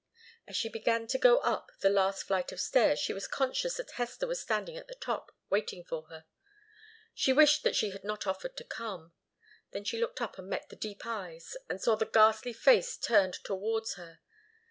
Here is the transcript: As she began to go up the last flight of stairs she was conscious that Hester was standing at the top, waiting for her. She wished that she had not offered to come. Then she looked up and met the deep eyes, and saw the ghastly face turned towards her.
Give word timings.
As 0.47 0.55
she 0.57 0.67
began 0.67 1.05
to 1.05 1.19
go 1.19 1.37
up 1.41 1.69
the 1.81 1.89
last 1.91 2.23
flight 2.23 2.51
of 2.51 2.59
stairs 2.59 2.97
she 2.97 3.13
was 3.13 3.27
conscious 3.27 3.77
that 3.77 3.91
Hester 3.91 4.25
was 4.25 4.41
standing 4.41 4.75
at 4.75 4.87
the 4.87 4.95
top, 4.95 5.31
waiting 5.51 5.83
for 5.83 6.07
her. 6.07 6.25
She 7.13 7.31
wished 7.31 7.61
that 7.61 7.75
she 7.75 7.91
had 7.91 8.03
not 8.03 8.25
offered 8.25 8.57
to 8.57 8.63
come. 8.63 9.13
Then 9.73 9.83
she 9.83 9.99
looked 9.99 10.19
up 10.19 10.39
and 10.39 10.49
met 10.49 10.69
the 10.69 10.75
deep 10.75 11.05
eyes, 11.05 11.55
and 11.69 11.79
saw 11.79 11.95
the 11.95 12.07
ghastly 12.07 12.51
face 12.51 12.97
turned 12.97 13.35
towards 13.45 13.93
her. 13.93 14.21